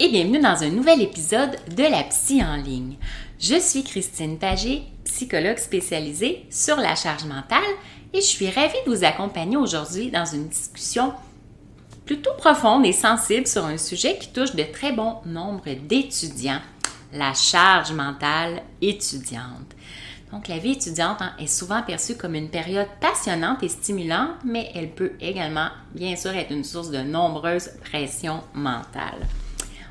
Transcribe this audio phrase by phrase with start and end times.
[0.00, 2.96] et bienvenue dans un nouvel épisode de la Psy en ligne.
[3.40, 7.58] Je suis Christine Pagé, psychologue spécialisée sur la charge mentale
[8.12, 11.14] et je suis ravie de vous accompagner aujourd'hui dans une discussion
[12.06, 16.62] plutôt profonde et sensible sur un sujet qui touche de très bon nombre d'étudiants,
[17.12, 19.74] la charge mentale étudiante.
[20.30, 24.70] Donc, la vie étudiante hein, est souvent perçue comme une période passionnante et stimulante, mais
[24.76, 29.26] elle peut également, bien sûr, être une source de nombreuses pressions mentales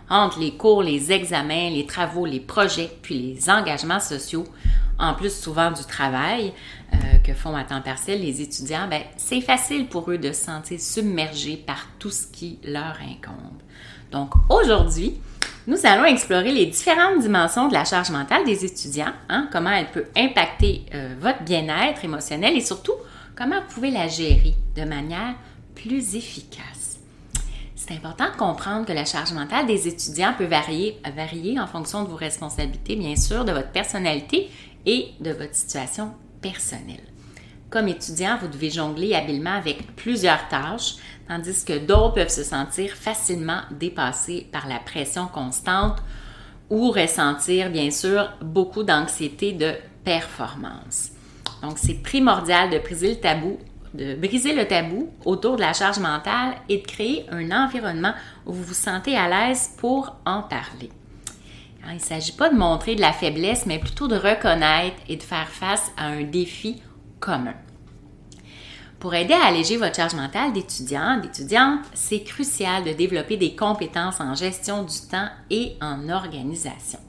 [0.09, 4.45] entre les cours, les examens, les travaux, les projets, puis les engagements sociaux,
[4.99, 6.53] en plus souvent du travail
[6.93, 10.45] euh, que font à temps partiel les étudiants, ben, c'est facile pour eux de se
[10.45, 13.61] sentir submergés par tout ce qui leur incombe.
[14.11, 15.19] Donc aujourd'hui,
[15.67, 19.91] nous allons explorer les différentes dimensions de la charge mentale des étudiants, hein, comment elle
[19.91, 22.93] peut impacter euh, votre bien-être émotionnel et surtout
[23.35, 25.35] comment vous pouvez la gérer de manière
[25.75, 26.76] plus efficace
[27.87, 32.03] c'est important de comprendre que la charge mentale des étudiants peut varier, varier en fonction
[32.03, 34.49] de vos responsabilités, bien sûr, de votre personnalité
[34.85, 36.11] et de votre situation
[36.41, 37.03] personnelle.
[37.69, 40.95] Comme étudiant, vous devez jongler habilement avec plusieurs tâches,
[41.27, 45.97] tandis que d'autres peuvent se sentir facilement dépassés par la pression constante
[46.69, 49.73] ou ressentir, bien sûr, beaucoup d'anxiété de
[50.03, 51.11] performance.
[51.61, 53.57] Donc, c'est primordial de briser le tabou
[53.97, 58.13] de briser le tabou autour de la charge mentale et de créer un environnement
[58.45, 60.91] où vous vous sentez à l'aise pour en parler.
[61.87, 65.23] il ne s'agit pas de montrer de la faiblesse, mais plutôt de reconnaître et de
[65.23, 66.81] faire face à un défi
[67.19, 67.55] commun.
[68.99, 74.19] Pour aider à alléger votre charge mentale d'étudiant, d'étudiante, c'est crucial de développer des compétences
[74.19, 76.99] en gestion du temps et en organisation.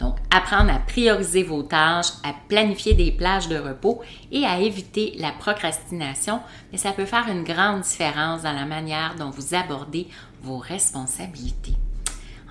[0.00, 5.14] Donc, apprendre à prioriser vos tâches, à planifier des plages de repos et à éviter
[5.18, 6.40] la procrastination,
[6.72, 10.08] mais ça peut faire une grande différence dans la manière dont vous abordez
[10.42, 11.74] vos responsabilités.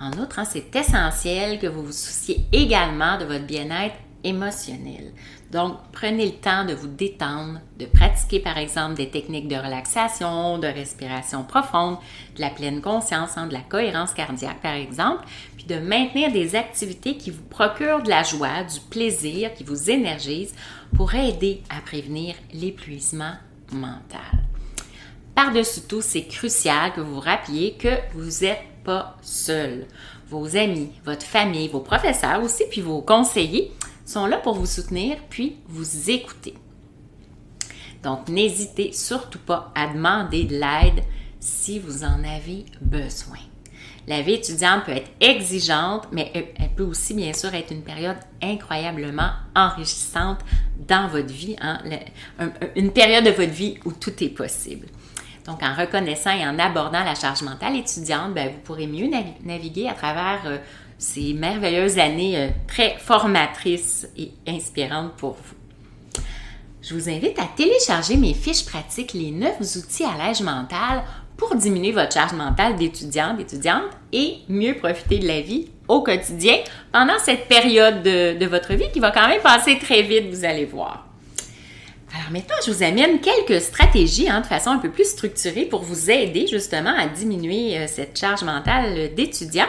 [0.00, 3.94] En outre, hein, c'est essentiel que vous vous souciez également de votre bien-être
[4.24, 5.12] émotionnel.
[5.52, 10.58] Donc, prenez le temps de vous détendre, de pratiquer par exemple des techniques de relaxation,
[10.58, 11.98] de respiration profonde,
[12.34, 15.24] de la pleine conscience, hein, de la cohérence cardiaque par exemple,
[15.56, 19.90] puis de maintenir des activités qui vous procurent de la joie, du plaisir, qui vous
[19.90, 20.54] énergisent
[20.96, 23.34] pour aider à prévenir l'épuisement
[23.72, 24.44] mental.
[25.34, 29.86] Par-dessus tout, c'est crucial que vous vous rappeliez que vous n'êtes pas seul.
[30.28, 33.72] Vos amis, votre famille, vos professeurs aussi, puis vos conseillers
[34.04, 36.54] sont là pour vous soutenir puis vous écouter.
[38.02, 41.04] Donc, n'hésitez surtout pas à demander de l'aide
[41.40, 43.38] si vous en avez besoin.
[44.06, 48.18] La vie étudiante peut être exigeante, mais elle peut aussi, bien sûr, être une période
[48.42, 50.40] incroyablement enrichissante
[50.86, 51.78] dans votre vie, hein,
[52.76, 54.86] une période de votre vie où tout est possible.
[55.46, 59.08] Donc, en reconnaissant et en abordant la charge mentale étudiante, ben, vous pourrez mieux
[59.42, 60.58] naviguer à travers euh,
[60.98, 66.22] ces merveilleuses années euh, très formatrices et inspirantes pour vous.
[66.82, 71.02] Je vous invite à télécharger mes fiches pratiques, les 9 outils à l'âge mental
[71.36, 76.56] pour diminuer votre charge mentale d'étudiante, et mieux profiter de la vie au quotidien
[76.92, 80.64] pendant cette période de, votre vie qui va quand même passer très vite, vous allez
[80.64, 81.08] voir.
[82.16, 85.82] Alors maintenant, je vous amène quelques stratégies hein, de façon un peu plus structurée pour
[85.82, 89.66] vous aider justement à diminuer euh, cette charge mentale d'étudiant.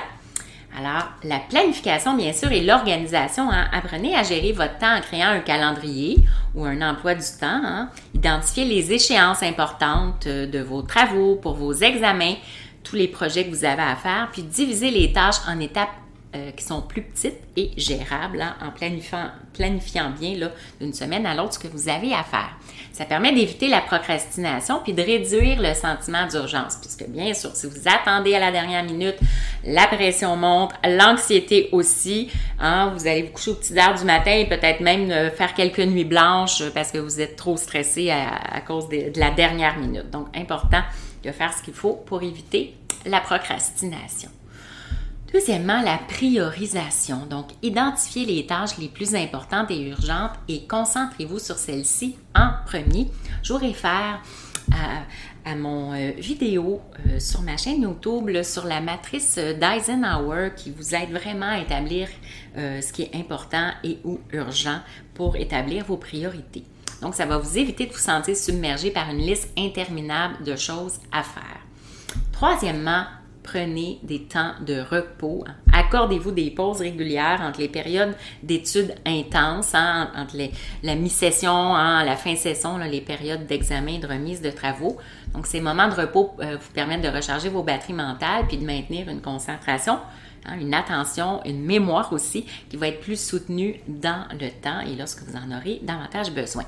[0.78, 3.50] Alors, la planification, bien sûr, et l'organisation.
[3.50, 3.68] Hein.
[3.72, 6.18] Apprenez à gérer votre temps en créant un calendrier
[6.54, 7.62] ou un emploi du temps.
[7.64, 7.90] Hein.
[8.14, 12.36] Identifiez les échéances importantes euh, de vos travaux, pour vos examens,
[12.84, 15.90] tous les projets que vous avez à faire, puis divisez les tâches en étapes
[16.36, 20.50] euh, qui sont plus petites et gérables hein, en planifiant, bien
[20.82, 22.50] d'une semaine à l'autre ce que vous avez à faire.
[22.92, 27.68] Ça permet d'éviter la procrastination puis de réduire le sentiment d'urgence, puisque bien sûr, si
[27.68, 29.16] vous attendez à la dernière minute,
[29.64, 32.30] la pression monte, l'anxiété aussi.
[32.60, 35.54] Hein, vous allez vous coucher au petit heures du matin et peut-être même euh, faire
[35.54, 40.10] quelques nuits blanches parce que vous êtes trop stressé à, cause de la dernière minute.
[40.10, 40.82] Donc, important
[41.24, 44.30] de faire ce qu'il faut pour éviter la procrastination.
[45.36, 47.26] Deuxièmement, la priorisation.
[47.30, 53.12] Donc, identifiez les tâches les plus importantes et urgentes et concentrez-vous sur celles-ci en premier.
[53.44, 54.22] Je vous réfère
[55.44, 60.96] à, mon euh, vidéo euh, sur ma chaîne YouTube sur la matrice d'Eisenhower qui vous
[60.96, 62.08] aide vraiment à établir
[62.56, 64.80] euh, ce qui est important et ou urgent
[65.16, 66.64] pour établir vos priorités.
[67.02, 70.98] Donc, ça va vous éviter de vous sentir submergé par une liste interminable de choses
[71.12, 71.60] à faire.
[72.32, 73.04] Troisièmement,
[73.46, 75.44] prenez des temps de repos.
[75.72, 80.36] Accordez-vous des pauses régulières entre les périodes d'études intenses, hein, entre
[80.84, 84.98] la mi-session, hein, la fin de session, les périodes d'examen de remise de travaux.
[85.34, 88.66] Donc, ces moments de repos euh, vous permettent de recharger vos batteries mentales puis de
[88.66, 90.00] maintenir une concentration,
[90.46, 94.96] hein, une attention, une mémoire aussi qui va être plus soutenue dans le temps et
[94.96, 96.64] lorsque vous en aurez davantage besoin.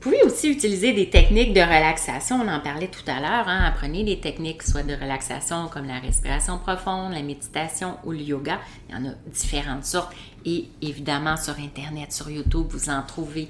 [0.00, 3.48] Vous pouvez aussi utiliser des techniques de relaxation, on en parlait tout à l'heure.
[3.48, 3.64] Hein?
[3.64, 8.60] Apprenez des techniques soit de relaxation comme la respiration profonde, la méditation ou le yoga.
[8.88, 10.12] Il y en a différentes sortes.
[10.46, 13.48] Et évidemment, sur Internet, sur YouTube, vous en trouvez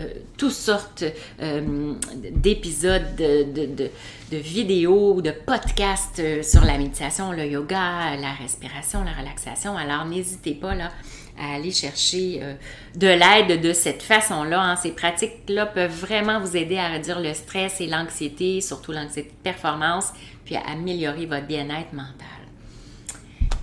[0.00, 1.04] euh, toutes sortes
[1.40, 1.94] euh,
[2.32, 3.44] d'épisodes, de,
[4.32, 9.76] de, vidéos, de podcasts euh, sur la méditation, le yoga, la respiration, la relaxation.
[9.76, 10.90] Alors, n'hésitez pas là
[11.38, 12.54] à aller chercher euh,
[12.94, 14.60] de l'aide de cette façon-là.
[14.60, 14.76] Hein.
[14.76, 19.42] Ces pratiques-là peuvent vraiment vous aider à réduire le stress et l'anxiété, surtout l'anxiété de
[19.42, 20.12] performance,
[20.44, 22.28] puis à améliorer votre bien-être mental.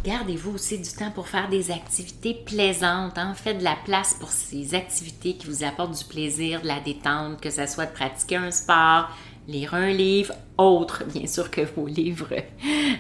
[0.04, 3.20] Gardez-vous aussi du temps pour faire des activités plaisantes.
[3.20, 3.34] Hein.
[3.36, 7.40] Faites de la place pour ces activités qui vous apportent du plaisir, de la détente,
[7.40, 9.10] que ce soit de pratiquer un sport,
[9.48, 12.34] lire un livre, autre bien sûr que vos livres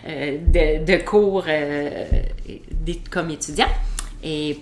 [0.07, 0.38] euh,
[0.85, 2.06] de, cours euh,
[3.09, 3.69] comme étudiant.
[4.23, 4.57] Et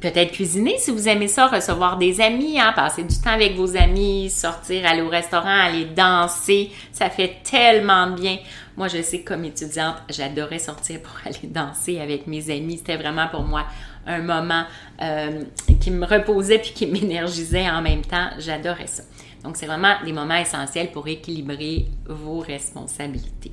[0.00, 3.76] peut-être cuisiner si vous aimez ça, recevoir des amis, hein, passer du temps avec vos
[3.76, 6.70] amis, sortir, aller au restaurant, aller danser.
[6.92, 8.38] Ça fait tellement bien.
[8.76, 12.78] Moi, je sais que comme étudiante, j'adorais sortir pour aller danser avec mes amis.
[12.78, 13.64] C'était vraiment pour moi
[14.06, 14.64] un moment
[15.02, 15.42] euh,
[15.80, 18.28] qui me reposait puis qui m'énergisait en même temps.
[18.38, 19.02] J'adorais ça.
[19.42, 23.52] Donc, c'est vraiment des moments essentiels pour équilibrer vos responsabilités.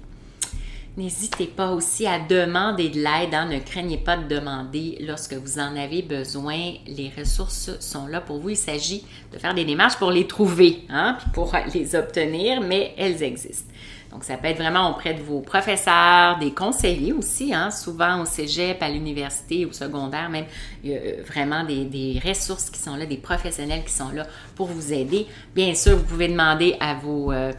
[0.95, 3.33] N'hésitez pas aussi à demander de l'aide.
[3.33, 3.47] Hein.
[3.47, 6.73] Ne craignez pas de demander lorsque vous en avez besoin.
[6.85, 8.49] Les ressources sont là pour vous.
[8.49, 12.93] Il s'agit de faire des démarches pour les trouver, hein, puis pour les obtenir, mais
[12.95, 13.73] elles existent.
[14.11, 18.25] Donc, ça peut être vraiment auprès de vos professeurs, des conseillers aussi, hein, souvent au
[18.25, 20.45] cégep, à l'université, au secondaire même.
[20.83, 24.27] Il y a euh, vraiment des, ressources qui sont là, des professionnels qui sont là
[24.55, 25.25] pour vous aider.
[25.55, 27.31] Bien sûr, vous pouvez demander à vos...
[27.31, 27.51] Euh,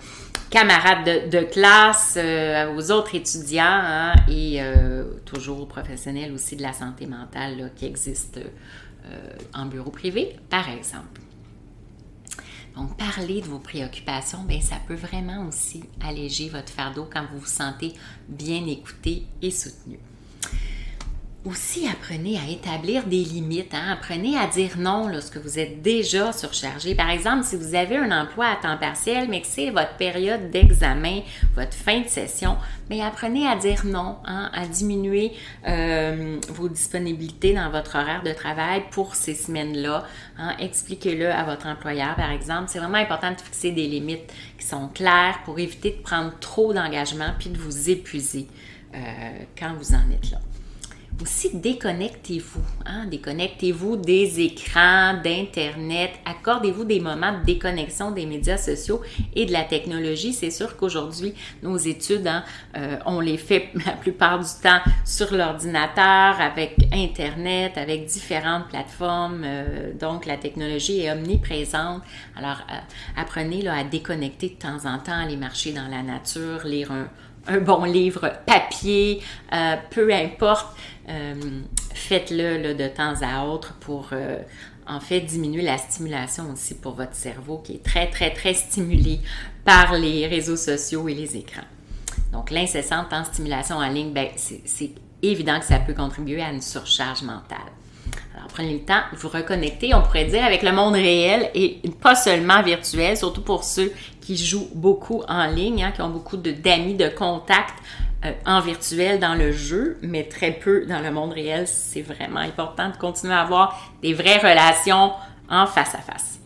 [0.55, 6.63] camarades de, classe, euh, aux autres étudiants hein, et euh, toujours aux professionnels aussi de
[6.63, 11.21] la santé mentale qui existent euh, en bureau privé, par exemple.
[12.77, 17.41] Donc, parler de vos préoccupations, bien, ça peut vraiment aussi alléger votre fardeau quand vous
[17.41, 17.93] vous sentez
[18.29, 19.99] bien écouté et soutenu
[21.45, 23.93] aussi apprenez à établir des limites, hein.
[23.93, 26.95] apprenez à dire non lorsque vous êtes déjà surchargé.
[26.95, 30.51] Par exemple, si vous avez un emploi à temps partiel, mais que c'est votre période
[30.51, 31.21] d'examen,
[31.55, 32.57] votre fin de session,
[32.89, 35.33] mais apprenez à dire non, hein, à diminuer
[35.69, 40.05] euh, vos disponibilités dans votre horaire de travail pour ces semaines-là.
[40.39, 40.57] Hein.
[40.59, 42.65] Expliquez-le à votre employeur, par exemple.
[42.69, 46.73] C'est vraiment important de fixer des limites qui sont claires pour éviter de prendre trop
[46.73, 48.49] d'engagement puis de vous épuiser
[48.95, 48.99] euh,
[49.59, 50.39] quand vous en êtes là
[51.23, 52.63] aussi déconnectez-vous.
[52.87, 53.07] Hein?
[53.07, 56.11] Déconnectez-vous des écrans, d'Internet.
[56.25, 59.01] Accordez-vous des moments de déconnexion des médias sociaux
[59.35, 60.33] et de la technologie.
[60.33, 62.45] C'est sûr qu'aujourd'hui, nos études, hein,
[62.77, 69.43] euh, on les fait la plupart du temps sur l'ordinateur, avec Internet, avec différentes plateformes.
[69.45, 72.03] Euh, donc, la technologie est omniprésente.
[72.37, 72.77] Alors, euh,
[73.17, 77.09] apprenez là, à déconnecter de temps en temps, aller marcher dans la nature, lire un,
[77.47, 79.21] un bon livre papier,
[79.53, 80.67] euh, peu importe,
[81.09, 81.35] euh,
[81.95, 84.39] faites-le de temps à autre pour euh,
[84.87, 89.21] en fait diminuer la stimulation aussi pour votre cerveau qui est très très très stimulé
[89.65, 91.63] par les réseaux sociaux et les écrans.
[92.33, 94.91] Donc l'incessante stimulation en ligne, ben, c'est
[95.23, 97.73] évident que ça peut contribuer à une surcharge mentale.
[98.37, 101.81] Alors, prenez le temps de vous reconnecter, on pourrait dire, avec le monde réel et
[102.01, 106.37] pas seulement virtuel, surtout pour ceux qui jouent beaucoup en ligne, hein, qui ont beaucoup
[106.37, 107.79] d'amis, de, contacts
[108.25, 111.69] euh, en virtuel dans le jeu, mais très peu dans le monde réel.
[111.69, 115.13] C'est vraiment important de continuer à avoir des vraies relations
[115.49, 116.41] en face à face.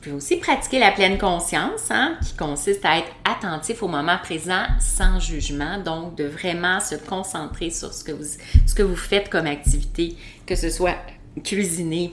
[0.00, 4.62] Pouvez aussi pratiquer la pleine conscience, hein, qui consiste à être attentif au moment présent
[4.78, 8.24] sans jugement, donc de vraiment se concentrer sur ce que vous,
[8.66, 10.16] ce que vous faites comme activité,
[10.46, 10.96] que ce soit
[11.42, 12.12] cuisiner,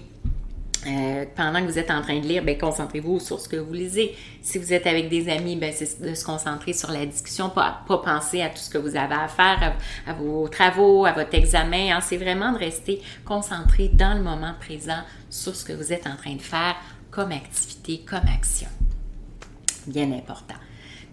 [0.87, 3.73] euh, pendant que vous êtes en train de lire, ben, concentrez-vous sur ce que vous
[3.73, 4.15] lisez.
[4.41, 7.83] Si vous êtes avec des amis, ben, c'est de se concentrer sur la discussion, pas,
[7.87, 9.73] penser à tout ce que vous avez à faire,
[10.05, 11.95] à, vos travaux, à votre examen.
[11.95, 12.01] Hein.
[12.01, 16.15] C'est vraiment de rester concentré dans le moment présent sur ce que vous êtes en
[16.15, 16.75] train de faire
[17.09, 18.67] comme activité, comme action.
[19.87, 20.55] Bien important.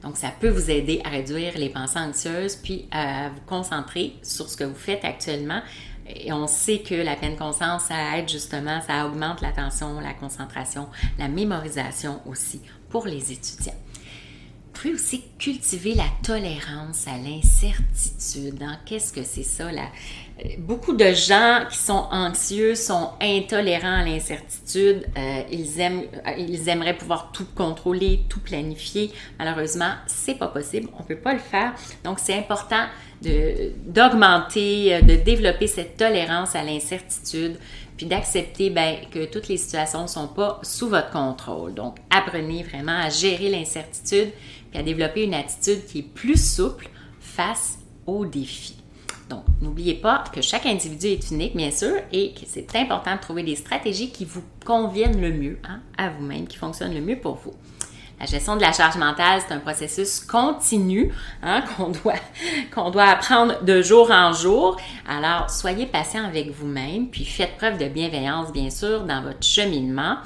[0.02, 4.50] Donc, ça peut vous aider à réduire les pensées anxieuses, puis à vous concentrer sur
[4.50, 5.62] ce que vous faites actuellement
[6.06, 10.88] et on sait que la pleine conscience, ça aide justement, ça augmente l'attention, la concentration,
[11.18, 13.74] la mémorisation aussi pour les étudiants.
[14.72, 18.62] Pouvez aussi cultiver la tolérance à l'incertitude.
[18.62, 18.78] Hein.
[18.86, 19.70] Qu'est-ce que c'est ça?
[19.70, 19.88] Là?
[20.58, 25.06] Beaucoup de gens qui sont anxieux sont intolérants à l'incertitude.
[25.16, 26.04] Euh, ils, aiment,
[26.36, 29.12] ils aimeraient pouvoir tout contrôler, tout planifier.
[29.38, 30.88] Malheureusement, c'est pas possible.
[30.98, 31.74] On peut pas le faire.
[32.02, 32.86] Donc, c'est important
[33.22, 37.56] d'augmenter, euh, de, développer cette tolérance à l'incertitude,
[38.04, 41.74] d'accepter ben, que toutes les situations ne sont pas sous votre contrôle.
[41.74, 44.30] Donc, apprenez vraiment à gérer l'incertitude,
[44.70, 46.88] puis à développer une attitude qui est plus souple
[47.20, 48.76] face aux défis.
[49.28, 53.20] Donc, n'oubliez pas que chaque individu est unique, bien sûr, et que c'est important de
[53.20, 57.18] trouver des stratégies qui vous conviennent le mieux hein, à vous-même, qui fonctionnent le mieux
[57.18, 57.54] pour vous.
[58.22, 61.12] La gestion de la charge mentale, c'est un processus continu
[61.42, 61.64] hein,
[62.72, 64.76] qu'on doit, apprendre de jour en jour.
[65.08, 70.18] Alors, soyez patient avec vous-même, puis faites preuve de bienveillance, bien sûr, dans votre cheminement.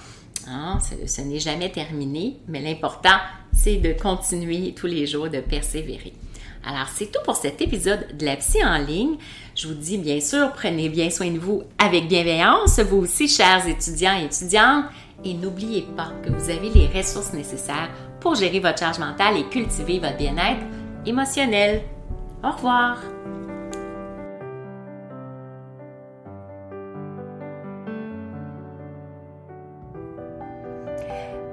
[0.47, 3.17] Hein, ce n'est jamais terminé, mais l'important,
[3.55, 6.13] c'est de continuer tous les jours, de persévérer.
[6.67, 9.17] Alors, c'est tout pour cet épisode de la psy en ligne.
[9.55, 13.67] Je vous dis, bien sûr, prenez bien soin de vous avec bienveillance, vous aussi, chers
[13.67, 14.85] étudiants et étudiantes
[15.25, 19.45] et n'oubliez pas que vous avez les ressources nécessaires pour gérer votre charge mentale et
[19.45, 20.65] cultiver votre bien-être
[21.05, 21.83] émotionnel.
[22.45, 22.99] Au revoir!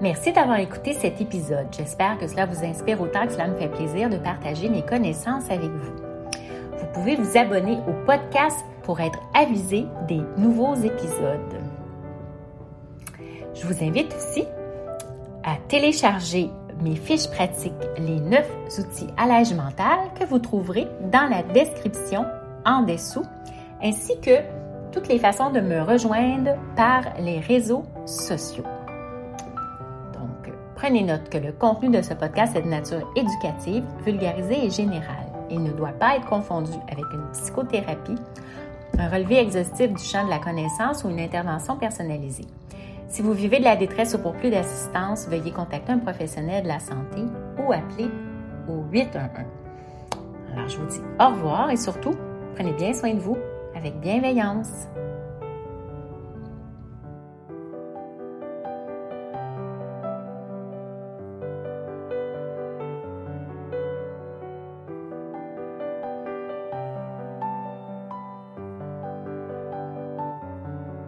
[0.04, 1.68] Merci d'avoir écouté cet épisode.
[1.72, 5.50] J'espère que cela vous inspire autant que cela me fait plaisir de partager mes connaissances
[5.50, 5.96] avec vous.
[6.78, 11.63] Vous pouvez vous abonner au podcast pour être avisé des nouveaux épisodes.
[13.64, 14.44] Je vous invite aussi
[15.46, 16.50] à télécharger
[16.82, 18.46] mes fiches pratiques, les 9
[18.80, 22.26] outils à l'âge mental que vous trouverez dans la description
[22.66, 23.24] en dessous,
[23.82, 24.42] ainsi que
[24.92, 28.66] toutes les façons de me rejoindre par les réseaux sociaux.
[30.14, 34.72] Donc, prenez note que le contenu de ce podcast est de nature éducative, vulgarisée et
[34.72, 35.32] générale.
[35.50, 38.16] Il ne doit pas être confondu avec une psychothérapie,
[39.00, 42.46] un relevé exhaustif du champ de la connaissance ou une intervention personnalisée.
[43.08, 46.68] Si vous vivez de la détresse ou pour plus d'assistance, veuillez contacter un professionnel de
[46.68, 47.24] la santé
[47.58, 48.10] ou appeler
[48.68, 49.46] au 811.
[50.54, 52.16] Alors, je vous dis au revoir et surtout,
[52.56, 53.38] prenez bien soin de vous
[53.76, 54.88] avec bienveillance.